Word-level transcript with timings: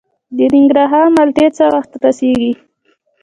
د 0.37 0.39
ننګرهار 0.53 1.05
مالټې 1.15 1.47
څه 1.57 1.65
وخت 1.73 1.91
رسیږي؟ 2.03 2.51